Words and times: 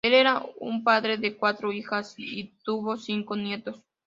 Él 0.03 0.15
era 0.15 0.43
un 0.59 0.83
padre 0.83 1.17
de 1.19 1.37
cuatro 1.37 1.71
hijas 1.71 2.15
y 2.17 2.53
tuvo 2.63 2.97
cinco 2.97 3.35
nietos. 3.35 3.83